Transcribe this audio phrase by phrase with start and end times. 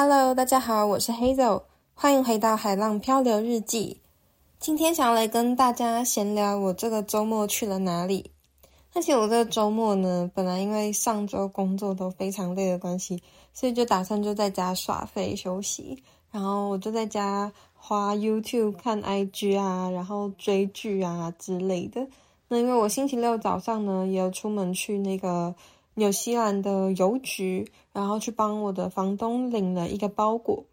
[0.00, 4.00] Hello，大家好，我是 Hazel，欢迎回到海浪漂流日记。
[4.60, 8.30] 今天想要来跟大家闲聊，我这个周末去了哪里。
[8.94, 13.20] 而且我这个周末呢，本来因为上周工作都非常累的关系，
[13.52, 16.00] 所以就打算就在家耍废休息。
[16.30, 22.06] 然后我就在家花 YouTube 看 IG 啊，然后追剧啊之类的。
[22.46, 25.52] 那因为我星期六早上呢，也有出门去那个。
[25.98, 30.64] 纽西兰的邮局，然后去帮我的房东领了一个包裹。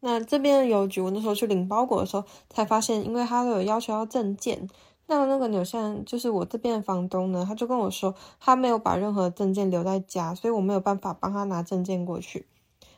[0.00, 4.70] 那这边的邮局，我那时候去领包裹的时候，才发现，因为他都有要求要证件。
[5.06, 12.46] 那那个纽西兰就是我这边的房东呢，他就跟我说，他没有把任何证件留在家，所以我没有办法帮他拿证件过去。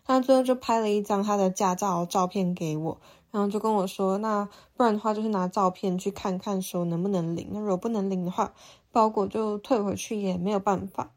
[0.04, 2.98] 他最后就拍了一张他的驾照照片给我，
[3.32, 7.48] 然后就跟我说，那不然的话，就是拿照片去看看，说能不能领。
[7.50, 8.52] 那如果不能领的话，
[8.92, 11.10] 包裹就退回去也没有办法。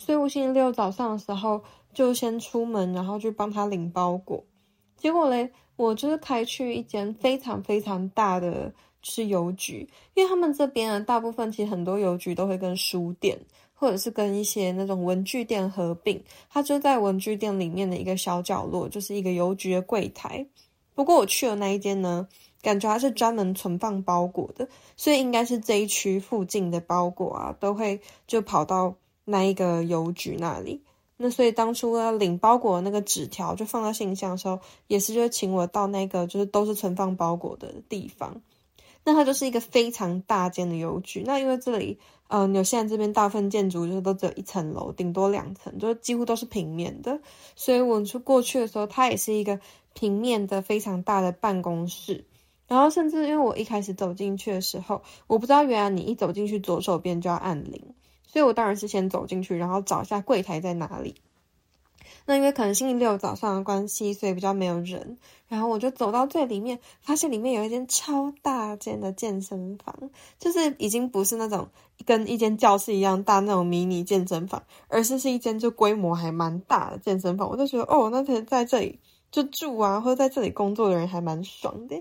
[0.00, 1.62] 所以我星期六早上的时候
[1.92, 4.42] 就先出门，然后去帮他领包裹。
[4.96, 13.38] 结果嘞，我就是开去一间非常非常大的是邮局，因为他们这边啊，大部分其实很多邮局都会跟书店
[13.74, 16.24] 或者是跟一些那种文具店合并。
[16.48, 20.46] 它就在文具店里面的一个小角落，就是一个邮局的柜台。
[20.94, 22.26] 不过我去的那一间呢，
[22.62, 28.96] 感觉它是专门存放包裹的，所以应该是这一区附近的包裹啊，都会就跑到。
[29.30, 30.82] 那一个邮局那里，
[31.16, 38.40] 那所以当初要领包裹的那个纸条就放到信箱的时候，也是就请我到那个就是都是存放包裹的地方。
[39.02, 41.22] 那它就是一个非常大间的邮局。
[41.24, 47.18] 那因为这里，呃，纽西兰这边大部分建筑就是都只有一层楼，顶多两层，就几乎都是平面的。
[47.56, 49.58] 所以我就过去的时候，它也是一个
[49.94, 52.26] 平面的非常大的办公室。
[52.68, 57.82] 然后甚至因为我一开始走进去的时候，我不知道原来你一走进去左手边就要按铃。
[58.32, 61.16] 所以我当然是先走进去，然后找一下柜台在哪里。
[62.26, 65.18] 那因为可能星期六早上的关系，所以比较没有人。
[65.48, 71.68] 然后我就走到最里面，发现里面有一间超大间的健身房，就是已经不是那种
[72.06, 77.48] 跟一间教室一样大那种迷你健身房，而是是一间就规模还蛮大的健身房。
[77.50, 79.00] 我就觉得哦，那在在这里
[79.32, 82.00] 就住啊，或者在这里工作的人还蛮爽的。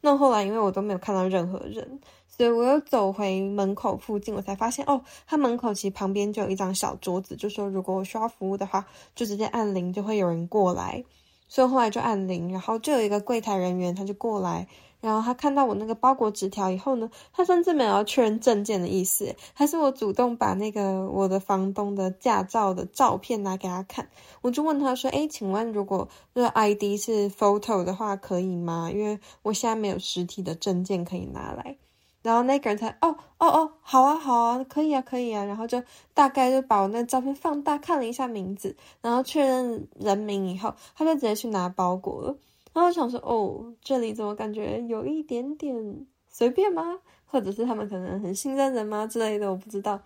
[0.00, 2.00] 那后来因为我都没有看到任何人。
[2.34, 11.04] 所以我又走回门口附近，我才发现哦，他门口其实旁边就有一张小桌子，就说如果我需要服务的话，就直接按铃，就会有人过来。
[11.46, 14.66] 所以后来就按铃，然后就有一个柜台人员，他就过来，
[15.02, 24.08] 然后他看到我那个包裹纸条以后呢，他甚至没有要确认证件的意思，还是我主动把那个我的房东的驾照的照片拿给他看。
[24.40, 28.90] 我就问他说：“诶，请问如果这个 ID 是 photo 的话，可以吗？
[28.90, 31.76] 因为我现在没有实体的证件可以拿来。”
[32.22, 35.82] 然后那个人才哦哦哦，好啊好啊，可以啊可以啊，然后就
[36.14, 42.36] 大概就把我那照片放大看了一下名字，然后确认人名以后，他就直接去拿包裹了。
[42.72, 46.98] 然后我想说哦，这里怎么感觉有一点点随便吗？
[47.26, 50.00] 或者是他们可能很信任人吗之类的，我不知道。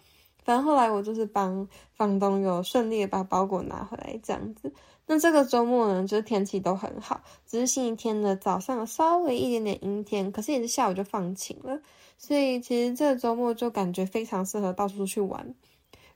[0.44, 4.72] 反正后来我就是帮房东有顺利的把包裹拿回来这样子。
[5.08, 11.80] 那这个周末呢，就是天气都很好，只是星期天的早上稍微一点点阴天，可是也是下午就放晴了。
[12.18, 15.54] 所以其实这个周末就感觉非常适合到处去玩，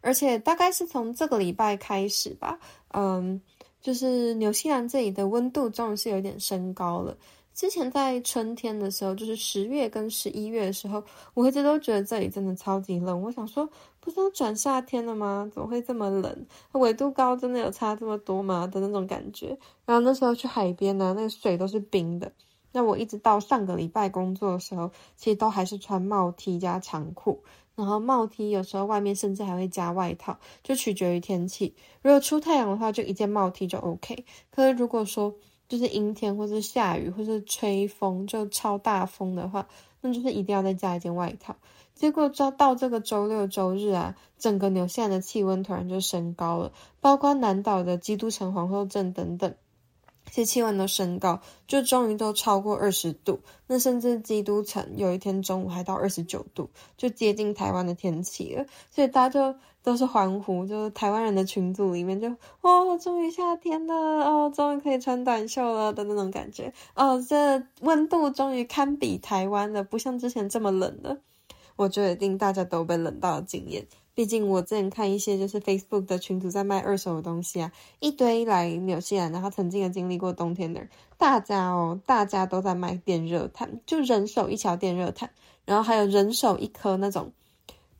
[0.00, 2.58] 而且大概是从这个礼拜开始吧，
[2.94, 3.40] 嗯，
[3.80, 7.16] 就是纽西兰这里的温度终于是有点升高了。
[7.52, 11.02] 之前在春天的时候，就是十月跟十一月的时候，
[11.34, 13.20] 我一直都觉得这里真的超级冷。
[13.20, 13.68] 我想说，
[13.98, 15.50] 不是要转夏天了吗？
[15.52, 16.46] 怎么会这么冷？
[16.72, 18.66] 纬度高真的有差这么多吗？
[18.66, 19.48] 的那种感觉。
[19.84, 22.32] 然后那时候去海边呢，那个水都是冰的。
[22.72, 27.42] 那我一直到上个礼拜工作的时候，其实都还是穿帽 T 加长裤，
[27.74, 31.74] 然后帽 T 有时候外面甚至还会加外套，就取决于天气。
[32.02, 34.24] 如果出太阳的话，就一件帽 T 就 OK。
[34.50, 35.34] 可是如果说
[35.68, 39.66] 就是阴天或是下雨或是吹风，就超大风的话，
[40.00, 41.56] 那就是一定要再加一件外套。
[41.94, 49.54] 结果到到这个周六周日啊，整个纽西兰的气温突然就升高了，包括南岛的基督城皇后镇等等。
[50.30, 53.40] 其实气温都升高，就终于都超过二十度。
[53.66, 58.64] 那甚至基督城有一天中午还到二十九度，就接近台湾的天气了。
[58.90, 62.28] 所以大家就都是欢呼，就是台湾人的群组里面就
[62.60, 71.18] 哇，终于夏天了哦，终于可以穿短袖了的那种感觉哦，这温度终于堪比台湾了，不像之前这么冷了。
[71.76, 73.86] 我觉得一定大家都被冷到了惊艳。
[74.20, 85.30] 毕竟我之前看一些就是 Facebook 的群组在卖二手的东西啊，一堆来纽西兰，然后曾经有经历过冬天的人，大家哦，大家都在卖电热毯，就人手一条电热毯，
[85.64, 87.32] 然后还有人手一颗那种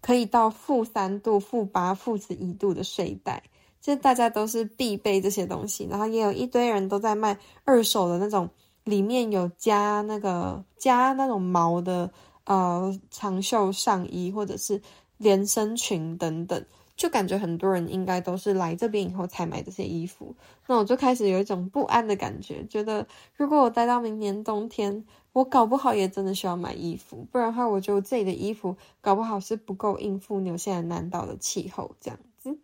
[0.02, 3.42] 可以到负三度、负八、负十一度的睡袋，
[3.80, 8.46] 就大家都是必备这些东西，然后也有一堆人都在卖二手的那种，
[8.84, 12.10] 里面有加那个加那种毛的
[12.44, 14.82] 呃长袖上衣或者是
[15.20, 16.64] 连身裙等等，
[16.96, 20.34] 就感觉很多人应该都是来这边以后才买这些衣服。
[20.66, 23.06] 那我就开始有一种不安的感觉，觉得
[23.36, 32.56] 如果我待到明年冬天，我搞不好也真的需要买衣服，不然的话，我觉得我自己的衣服搞不好是不够应付纽西兰南岛的气候这样子。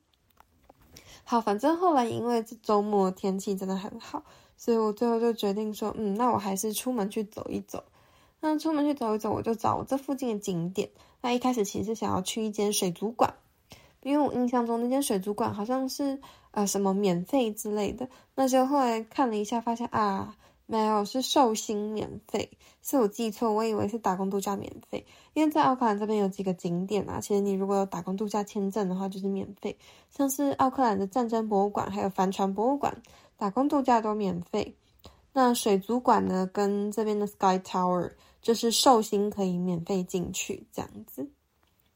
[1.25, 4.25] 好，反正后来因为这周末天气真的很好，
[4.57, 7.85] 所以我最后就决定说，嗯，那我还是出门去走一走。
[8.41, 10.91] 那出门去走一走，我就找我这附近的景点。
[11.21, 13.35] 那一开始其实想要去一间水族馆，
[14.03, 18.09] 因为我印象中那间水族馆好像是呃什么免费之类的。
[18.35, 20.37] 那就后来看了一下，发现啊。
[20.69, 22.51] 没有，是寿星免费，
[22.83, 25.07] 是我记错，我以为是打工度假免费。
[25.33, 29.79] 因为在奥克兰这边有几个景点啊，其实你如果有打工度假签证的话，就是免费。
[30.11, 33.01] 像是奥克兰的战争博物馆，还有帆船博物馆，
[33.37, 34.75] 打工度假都免费。
[35.33, 38.11] 那水族馆呢，跟这边的 Sky Tower，
[38.41, 41.29] 就是寿星可以免费进去这样子。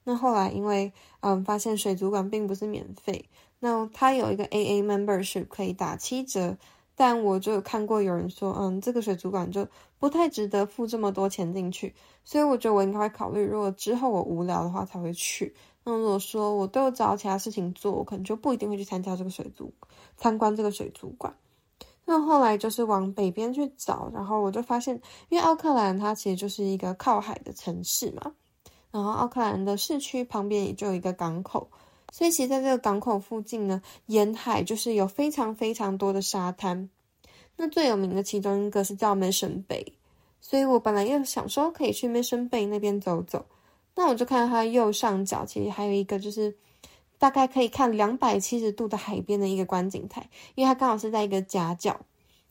[0.04, 3.28] 那后来因为嗯发现水族馆并不是免费，
[3.58, 6.56] 那它有一个 AA membership 可以打七折。
[6.96, 9.66] 但我就有看过有人说，嗯，这个水族馆就
[9.98, 11.94] 不太值得付这么多钱进去，
[12.24, 15.54] 所以我觉得我应该会考虑，如果之后我无聊的话才会去。
[15.82, 19.72] 那如果说我都有找其他事情做，我可能就不一定会去参加这个水族
[20.18, 21.34] 参观这个水族馆。
[22.12, 28.32] 那后来就是往北边去找，然后我就发现，因为奥克兰它其实就是一个靠海的城市嘛，
[28.90, 31.70] 然后奥克兰的市区旁边也就有一个港口。
[32.10, 36.90] 所以其实在这个港口附近呢，沿海就是有非常非常多的沙滩。
[37.56, 39.86] 那最有名的其中一个是叫 Mission Bay，
[40.40, 43.46] 所以我本来又想说可以去 Mission Bay 那边走走。
[43.94, 46.56] 那我就看到它右上角其实还有一个就是
[47.20, 52.00] 大概可以看两百七十度的海边的一个观景台，因为它刚好是在一个夹角，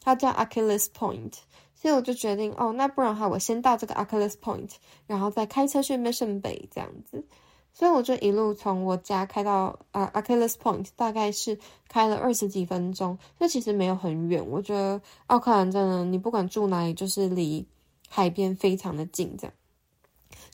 [0.02, 1.34] 它叫 Achilles Point。
[1.74, 4.70] 所以我就决定哦，那不然的话我先到这个 Achilles Point，
[5.08, 7.26] 然后再开车去 Mission Bay 这样子。
[7.72, 11.58] 所以我就一路从我家开到啊 Achilles Point，大概是
[11.88, 14.46] 开了二十几分钟，这其实没有很远。
[14.46, 17.66] 我觉得奥克兰真的，你不管住哪里，就是离
[18.10, 19.34] 海边非常的近。
[19.38, 19.54] 这样，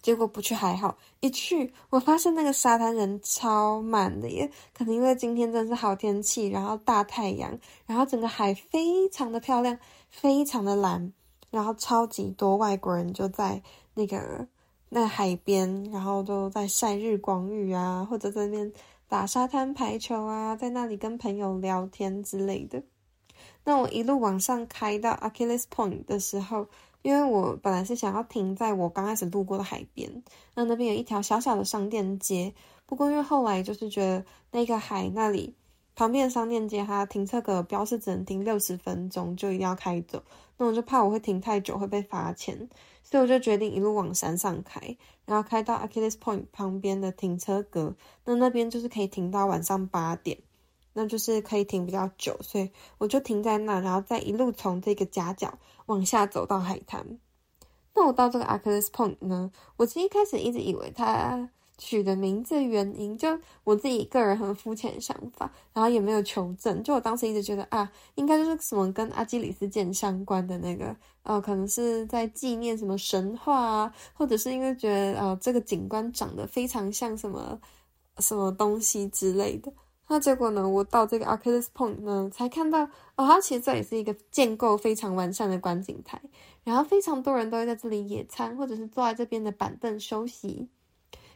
[0.06, 7.58] 结果不去还好，一去我发现那个沙滩人超满的耶，可能因为今天真是好天气，然后大太阳，
[7.88, 9.76] 然后整个海非常的漂亮，
[10.12, 11.12] 非常的蓝，
[11.50, 13.64] 然后超级多外国人就在
[13.96, 14.48] 那个。
[14.90, 18.72] 那海边，然后都在晒日光浴啊，或者在那边
[19.10, 22.82] 打沙滩排球啊，在那里跟朋友聊天之类的。
[23.66, 26.66] 那我一路往上开到 Achilles Point 的时候，
[27.02, 30.24] 因为我本来是想要停在我刚开始路过的海边，
[30.54, 32.54] 那那边有一条小小的商店街。
[32.86, 35.54] 不过因为后来就是觉得那个海那里
[35.96, 40.24] 旁边的商店街，它停车格标示只能停六十分钟，就一定要开走。
[40.58, 42.70] 那我就怕我会停太久会被罚钱。
[43.08, 44.82] 所以我就决定一路往山上开，
[45.26, 50.40] 然后开到 Achilles Point 旁边的停车格，那那边就是可以停到晚上八点，
[50.96, 57.20] 那就是可以停比较久，所以我就停在那，然后再一路从这个夹角往下走到海滩。
[57.94, 61.48] 那我到这个 Achilles Point 呢，我其实一开始一直以为它。
[61.78, 63.28] 取的名字原因，就
[63.66, 66.82] 我自己个人很肤浅的想法，然后也没有求证。
[66.82, 77.60] 就我当时一直觉得啊，应该就是什么跟阿基里斯剑相关的那个，呃，可能是在纪念什么神话啊，或者是因为觉得呃这个景观长得非常像什么
[78.20, 79.70] 什么东西之类的。
[80.08, 82.84] 那结果呢，我到这个 Achilles Point 呢，才看到
[83.16, 86.22] 哦，它其实这也是一个建构非常完善的观景台，
[86.64, 90.68] 然后非常多人都会在这里野餐，或者是坐在这边的板凳休息。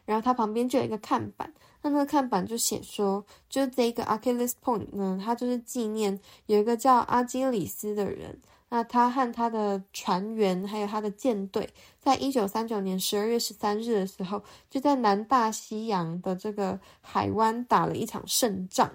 [0.06, 18.92] 然后它旁边就有一个看板，那那个看板就写说，就这个 Achilles Point 呢，它就是纪念有一个叫阿基里斯的人，那他和他的船员还有他的舰队，在一九三九年十二月十三日的时候，就在南大西洋的这个海湾打了一场胜仗。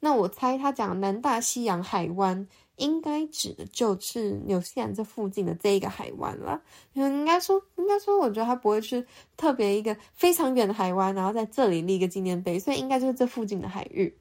[0.00, 2.48] 那我猜他讲南大西洋海湾。
[2.76, 6.60] 应该指的就是纽西兰这附近的这一个海湾了。
[6.94, 14.12] 应该说，应该说，我觉得他不会是特别一个非常远的海湾，然后在这里立一个纪念碑，所以应该就是这附近的海域。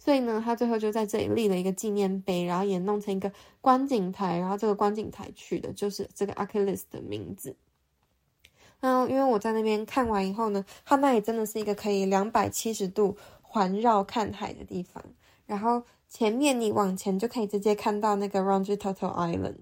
[0.00, 3.30] 所以呢，他最后就在这里立了一个纪念碑，然后也弄成一个
[3.60, 7.54] 观景台，然后这个观景台取的就是这个 Achilles 的名字。
[8.80, 15.04] 那，因为我在那边看完以后呢，他那里真的是一个可以两百七十度环绕看海的地方，
[15.46, 15.84] 然后。
[16.12, 19.60] 前面你往前就可以直接看到那个 Rangitoto Island，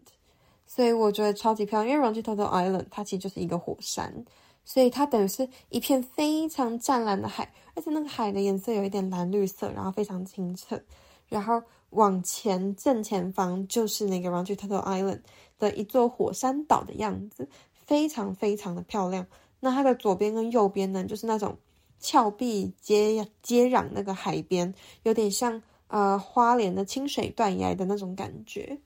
[0.66, 1.95] 所以我觉得超级漂亮。
[1.95, 4.25] 因为 Rangitoto Island 它其实就是一个火山，
[4.69, 10.79] 所以它等于是一片非常湛蓝的海，而且那个海的颜色有一点蓝绿色，然后非常清澈。
[11.27, 15.23] 然后往前正前方就是那个 Round Turtle Island
[15.59, 17.49] 的一座火山岛的样子，
[17.87, 19.27] 非常非常的漂亮。
[19.59, 21.57] 那它的左边跟右边呢，就是那种
[21.99, 28.79] 峭壁接接壤那个海边，有点像呃花莲的清水断崖的那种感觉。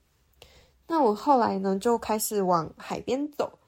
[0.86, 3.58] 那我后来呢，就开始往海边走。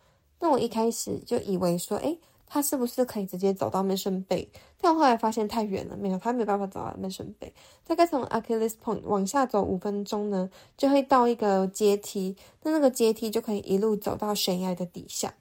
[0.44, 4.46] 那我一开始就以为说，诶，他是不是可以直接走到 Mission Bay？
[4.78, 7.50] 但我后来发现太远了，没有，他没办法走到 Mission Bay。
[7.86, 12.36] 大概从 Achilles Point 往下走五分钟呢，就会到一个阶梯。
[12.62, 15.32] 那那个阶梯就可以一路走到悬崖的底下。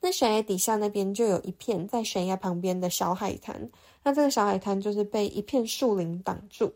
[0.00, 3.70] 那悬崖底下那边就有一片在悬崖旁边的小海滩。
[4.02, 6.72] 那这个小海滩就是被一片树林挡住，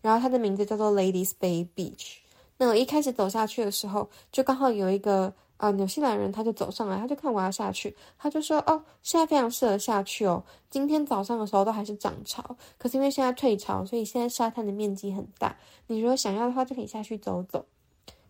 [0.00, 2.14] 然后它的名字叫做 Ladies Bay Beach。
[2.56, 5.34] 那我一开始走下去的时候，就刚好有一个。
[5.56, 10.44] 啊，纽西兰人他就走上来，他就看我要下去，他就说：“哦，现在非常适合下去哦。
[10.68, 15.56] 今天早上的时候都还是涨潮，可是因为现在退潮，所以现在沙滩的面积很大。
[15.86, 17.64] 你如果想要的话，就可以下去走走。”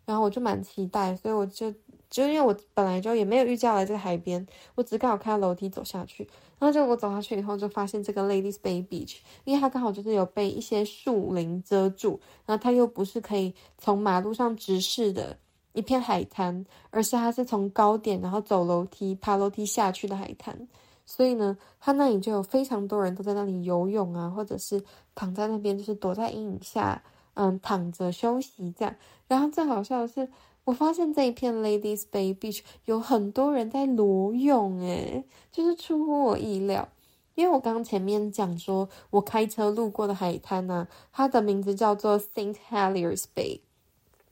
[0.07, 1.75] 然后我就蛮期待，所以我就
[2.09, 6.23] 就因为我本来就也没有预计要来这个海边，我只刚好看到楼梯走下去，
[6.61, 15.37] 然后就我走下去以后就发现这个 Ladies Bay Beach，因为它刚好就是有被一些树林遮住，然后它又不是可以从马路上直视的。
[15.77, 20.67] 一片海滩，而是它是从高点，然后走楼梯、爬楼梯下去的海滩，
[21.05, 24.83] 所以呢，它那里就有非常多人都在那里游泳啊，或者是
[25.15, 27.03] 躺在那边，就是躲在阴影下，
[27.35, 28.95] 嗯，躺着休息这样。
[29.29, 30.27] 然后最好笑的是，
[30.65, 36.89] 我发现这一片 Ladies Bay Beach 有很多人在裸泳，诶，就是出乎我意料，
[37.35, 43.61] 因为我刚刚前面讲说我开车路过的海滩呢、它的名字叫做 Saint Heliers Bay。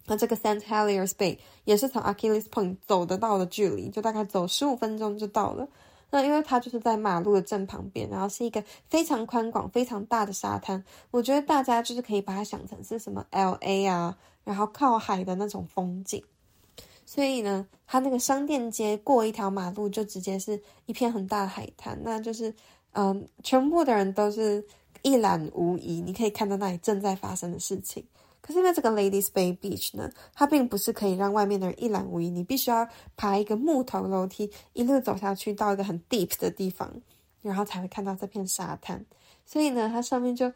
[0.07, 5.67] 那这个 Saint Heliers Bay 也是从 Achilles Point 走得到的距离，就大概走十五分钟就到了。
[6.11, 10.85] 那因为它就是在马路的正旁边，然后是一个非常宽广、非常大的沙滩。
[11.11, 16.23] 我觉得大家就是可以把它想成是什么 LA 啊，然后靠海的那种风景。
[17.07, 22.55] 所以呢，它那个商店街过一条马路就直接是一片很大的海滩，那就是
[22.93, 24.65] 嗯，全部的人都是
[25.03, 28.05] 一览无遗，你可以看到那里正在发生的事情。
[28.47, 32.87] 可是因为这个 Ladies Bay Beach 呢，它并不是可以让外面的人一览无遗，你必须要
[33.17, 36.93] 爬一个木头楼梯，一路走下去到一个很 deep 的地方，
[37.41, 39.03] 然后才会看到这片沙滩。
[39.47, 40.53] 所以呢，它上面就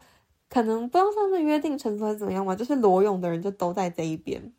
[0.49, 4.53] 可能不知道上面约定成熟是怎么样嘛，就是裸泳的人就都在这一边。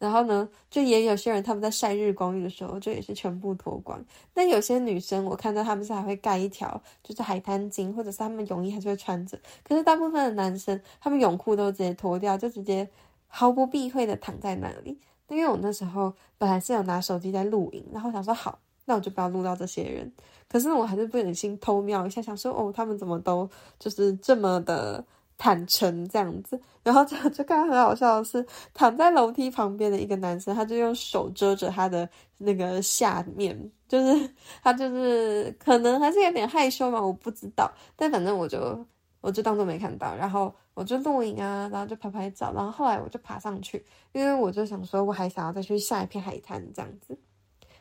[0.00, 4.02] 然后呢，就也有些人他们在晒日光浴的时候，就也是全部脱光。
[4.32, 9.38] 但有些女生，我看到他们是还会盖一条，就是海滩巾，或者是他们泳衣还是会穿着。
[9.62, 12.88] 可是大部分的男生，他们泳裤都直接脱掉，就直接
[13.28, 14.98] 毫不避讳的躺在那里。
[15.28, 20.10] 因为我那时候本来是有拿手机在录影，然后想说好，那我就不要录到这些人。
[20.48, 25.04] 可是我还是不忍心偷瞄一下，想说哦，他们怎么都就是这么的。
[25.40, 28.44] 坦诚这样子，然后就就看很好笑的是，
[28.74, 32.06] 躺在楼梯旁边的一个男生，他就用手遮着他的
[32.36, 34.30] 那个下面，就是
[34.62, 38.84] 他就是可能还是有点害羞嘛，我不知道，但反正我就
[39.22, 43.82] 我就当做没看到，然后我就录影啊，然后就拍拍照，然后后来我就爬上去，
[44.12, 47.18] 因为我就想说我还想要再去下一片海滩这样子，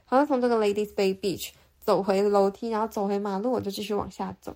[0.05, 4.55] 好像从这个 Ladies Bay Beach 走回楼梯，然后走回马路，我就继续往下走，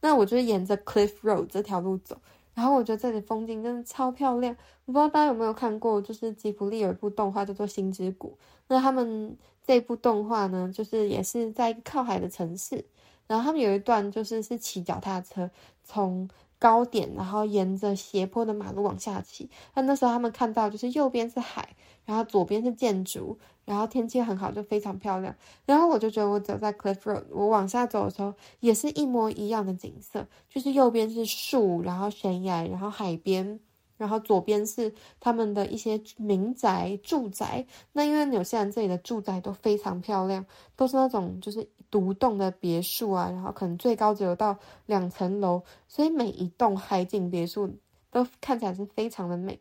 [0.00, 2.20] 那我就是沿着 Cliff Road 这条路走。
[2.54, 4.54] 然后我觉得这里风景真的超漂亮，
[4.84, 8.36] 我不知道大家有没有看过，就是吉卜力有一部动画叫做《星之谷》，
[8.68, 12.84] 那他们这部动画呢，就是也是在靠海的城市，
[13.26, 15.50] 然后他们有一段就是是骑脚踏车
[15.84, 16.28] 从
[16.58, 23.38] 高点，然后沿着斜坡的马路往下骑，那那时候他们看到就是右边是海，然后左边是建筑。
[23.70, 25.32] 然后天气很好，就非常漂亮。
[25.64, 33.60] 然后我就觉得我走在 Cliff Road，我往下走的时候也是一模一样的景色，就是右边是树，然后悬崖，然后海边，
[33.96, 37.64] 然后左边是他们的一些民宅住宅。
[37.92, 47.72] 那因为纽西兰这里的住宅都非常漂亮，都是那种就是独栋的别墅啊，然后可能最高只有到两层楼，所以每一栋海景别墅
[48.10, 49.60] 都看起来是非常的美，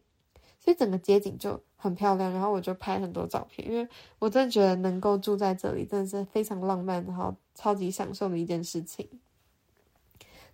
[0.70, 1.60] 所以整个街景就。
[1.82, 3.88] 很漂亮，然后我就拍很多照片，因为
[4.20, 9.08] 我真的觉得能够住在这里真的是非常浪漫，然后超级享受的一件事情。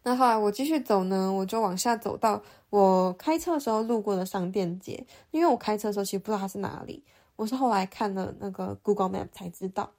[0.04, 7.04] 那后来我继续走呢，我就往下走到我开车的时候路过的商店街，因为我开车的时候其实不知道它是哪里，
[7.38, 9.94] 我是后来看了那个 Google Map 才知道。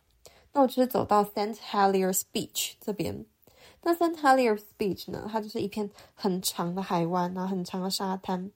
[0.53, 3.27] 那我就是走到 Saint Heliers Beach 这边，
[3.83, 8.53] 那 Saint Heliers Beach 呢，它就是一片很长的海湾，然后很长的沙滩。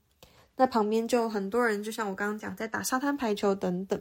[0.60, 3.98] 那旁边就有很多人，就像我刚刚讲，在打沙滩排球等等。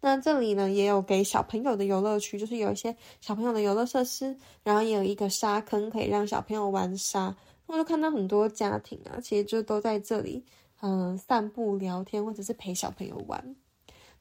[0.00, 7.36] 那这里呢，也有给小朋友的游乐区，就是有一些小朋友的游乐设施，然后也有一个沙坑可以让小朋友玩沙。
[7.66, 10.42] 我就看到很多家庭啊，其实就都在这里，
[10.80, 13.54] 嗯，散步、聊天，或者是陪小朋友玩。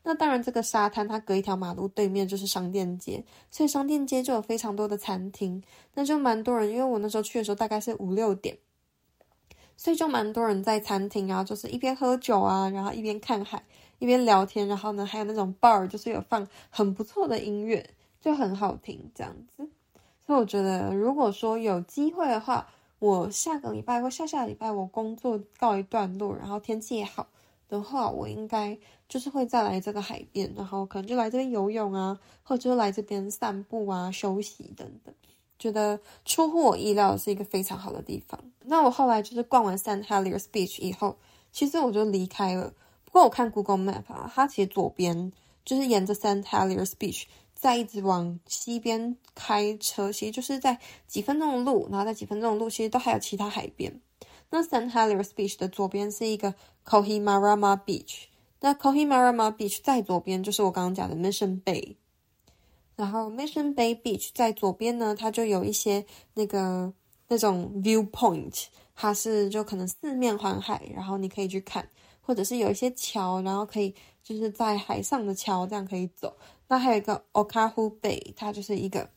[0.03, 6.69] 那当然，这个沙滩它隔一条马路对面就是商店街，所以商店街就有非常多的餐厅，那就蛮多人。
[6.69, 8.57] 因为我那时候去的时候大概是五六点，
[9.81, 13.63] 所以就蛮多人在餐厅啊，就是一边喝酒啊，然后一边看海，
[13.99, 19.65] 一边聊天，然后呢还有那种 bar，就是有放很不错的音乐，就很好听这样子。
[20.27, 22.67] 所以我觉得，如果说有机会的话，
[22.99, 27.25] 我下个礼拜或下下礼拜我工作告一段落，然后天气也好。
[27.69, 35.15] 的话，我应该就是会再来这个海边，然后可能就来这边游泳啊，或者就来这边散步啊、休息等等。
[35.59, 38.39] 觉得出乎我意料，是一个非常好的地方。
[38.63, 40.05] 那我后来就是逛完 St.
[40.05, 41.17] Heliers Beach 以后，
[41.51, 42.73] 其实我就离开了。
[43.05, 45.31] 不过我看 Google Map 啊，它其实左边
[45.65, 46.43] 就是沿着 St.
[46.43, 47.23] Heliers Beach
[47.53, 53.99] 再一直往西边开车，其实就是在几分钟的路，然后在几分钟的路，其实都还有其他海边。
[54.51, 54.91] 那 St.
[54.91, 58.23] Heliers Beach 的左边是一个 Kohimarama Beach，
[58.61, 61.95] 那 Kohimarama Beach 在左边就是我刚刚讲的 Mission Bay，
[62.99, 66.93] 然后 Mission Bay Beach 在左边呢，它就有一些那个
[67.27, 68.65] 那种 viewpoint，
[68.95, 71.87] 它是就可能四面环海，然后你可以去看，
[72.21, 76.35] 或者是有一些桥，然后可以就是在海上的桥这样可以走。
[76.67, 79.09] 那还有一个 Okahu Bay，它就是一个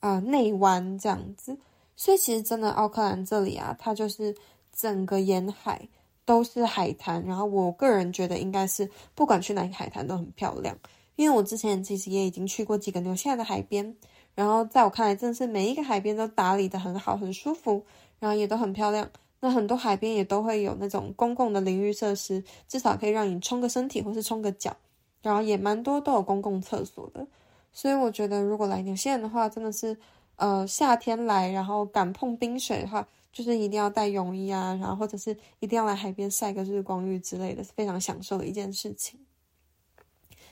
[0.00, 1.58] 呃内湾这样子，
[1.96, 4.34] 所以其实真的奥克兰这里啊，它就是。
[4.70, 5.88] 整个沿海
[6.24, 10.78] 都是海滩，然后我个人觉得应该是不管去哪个海滩都很漂亮，
[11.18, 13.96] 因为我之前其实也已经去过几个纽西兰的海边，
[14.36, 17.82] 然后在我看来，真的是每一个海边都打理得很好，很舒服，
[18.20, 19.10] 然后也都很漂亮。
[19.40, 24.76] 那很多海边也都会有那种公共的淋浴设施，至少可以让你冲个身体或是冲个脚，
[25.20, 27.26] 然后也蛮多都有公共厕所的。
[27.72, 29.98] 所以我觉得如果来纽西兰的话，真的是
[30.36, 33.04] 呃夏天来，然后敢碰冰水的话。
[33.30, 39.20] 就是一定要带泳衣啊，然后或者是一定要来海边晒个日光浴之类的，是非常享受的一件事情。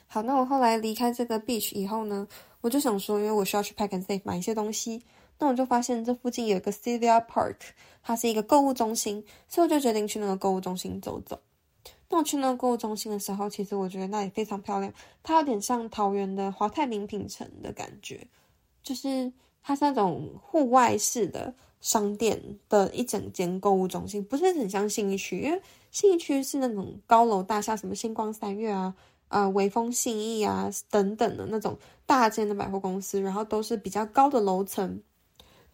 [0.06, 2.26] 好，那我后来离开这个 beach 以后呢，
[2.60, 5.02] 我就想说，因为我需要去 pack and save 买一些东西，
[5.38, 7.56] 那我就发现这附近有一个 Sylvia Park，
[8.02, 11.40] 它是一个购物中心，所以我就决定去那个购物中心走走。
[12.08, 14.92] 那我去那个购物中心的时候，其实我觉得那里非常漂亮，
[15.22, 18.26] 它有点像桃园的华泰名品城的感觉，
[18.82, 21.54] 就是它是那种户外式的。
[21.78, 28.92] 商店的一整间购物中心不是很像信义区，因为信义区是那种高楼大厦，什么星光三月啊、
[29.28, 35.02] 呃微风信义啊等等的那种大间的百货公司，然后都是比较高的楼层。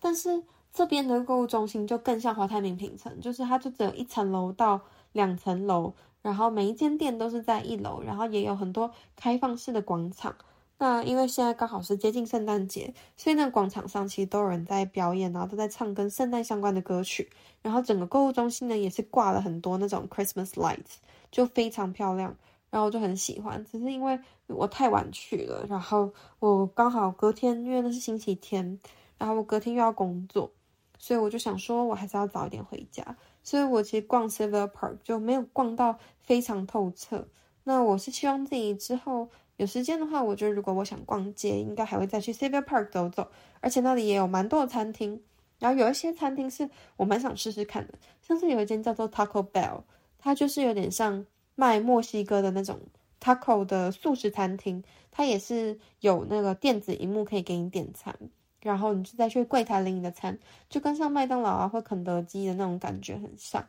[0.01, 4.81] 但是这边的购物中心就更像华泰名品城，就是它就只有一层楼到
[5.13, 10.35] 两层楼，然后每一间店都是在一楼，然后也有很多开放式的广场。
[10.79, 17.31] 那因为现在刚好是接近圣诞节，所以那广场上其实都有人在表演，然后都在唱跟圣诞相关的歌曲。
[17.61, 20.97] 然后整个购物中心呢也是挂了很多那种 Christmas lights，
[21.31, 22.35] 就非常漂亮。
[22.73, 28.81] 然后我就很喜欢，只是因为我太晚去了，然后我刚好隔天，因为那是星期天，
[29.19, 30.51] 然后我隔天又要工作，
[30.99, 33.05] 所以我就想说我还是要早一点回家。
[33.43, 37.29] 所以我其实逛 Sylvia Park 就没有逛到非常透彻。
[37.65, 39.29] 那我是希望自己之后。
[39.59, 43.29] 有时间的话，我觉得如果我想逛街，应该还会再去 Sylvia Park 走走，
[43.61, 45.23] 而且那里也有蛮多的餐厅，
[45.61, 49.83] 然后有一些餐厅是我蛮想试试看的，像是有一间叫做 Taco Bell，
[50.19, 52.79] 它就是有点像卖墨西哥的那种
[53.21, 58.17] taco 的素食餐厅，它也是有那个电子荧幕可以给你点餐，
[58.61, 60.39] 然后你就再去柜台领你的餐，
[60.69, 63.65] 就跟像麦当劳啊或肯德基的那种感觉很像。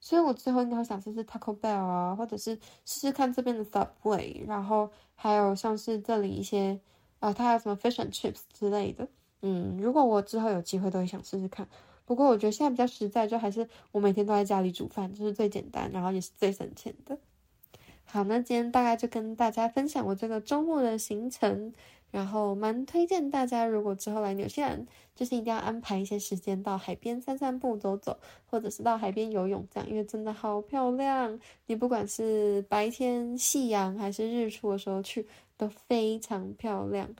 [0.00, 6.78] 所以我之后应该会想试试 Taco Bell 啊，或者是试试看这边的 Subway，然后还有像是这里一些
[7.18, 9.08] 啊，它还有什么 Fish and Chips 之类的。
[9.42, 11.66] 嗯，如果我之后有机会，都会想试试看。
[12.04, 17.18] 不过我觉得现在比较实在，就还是我每天都在家里煮饭，就是最简单，然后也是最省钱的。
[18.06, 21.72] 好，那今天大概就跟大家分享我这个周末的行程。
[22.12, 28.16] 然后蛮推荐大家，如果之后来纽西兰，就是一定要安排一些时间到海边散散步、走走，
[28.46, 31.38] 或者是到海边游泳这样，因为真的好漂亮。
[31.66, 35.26] 你不管是白天夕阳还是日出的时候去，
[35.58, 37.10] 都非常漂亮。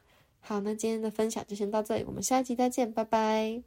[0.41, 3.65] 好，那今天的分享就先到这里，我们下期再见，拜拜。